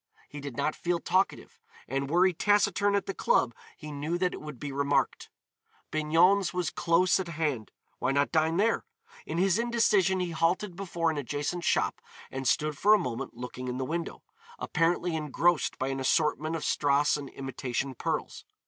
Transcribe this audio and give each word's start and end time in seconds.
He 0.29 0.39
did 0.39 0.57
not 0.57 0.73
feel 0.75 0.97
talkative, 0.99 1.59
and 1.87 2.09
were 2.09 2.25
he 2.25 2.33
taciturn 2.33 2.95
at 2.95 3.05
the 3.05 3.13
club 3.13 3.53
he 3.77 3.91
knew 3.91 4.17
that 4.17 4.33
it 4.33 4.41
would 4.41 4.59
be 4.59 4.71
remarked. 4.71 5.29
Bignon's 5.91 6.55
was 6.55 6.71
close 6.71 7.19
at 7.19 7.27
hand. 7.27 7.69
Why 7.99 8.11
not 8.11 8.31
dine 8.31 8.57
there? 8.57 8.83
In 9.27 9.37
his 9.37 9.59
indecision 9.59 10.19
he 10.19 10.31
halted 10.31 10.75
before 10.75 11.11
an 11.11 11.19
adjacent 11.19 11.63
shop 11.63 12.01
and 12.31 12.47
stood 12.47 12.79
for 12.79 12.95
a 12.95 12.97
moment 12.97 13.35
looking 13.37 13.67
in 13.67 13.77
the 13.77 13.85
window, 13.85 14.23
apparently 14.57 15.15
engrossed 15.15 15.77
by 15.77 15.89
an 15.89 15.99
assortment 15.99 16.55
of 16.55 16.63
strass 16.65 17.15
and 17.15 17.29
imitation 17.29 17.93
pearls. 17.93 18.43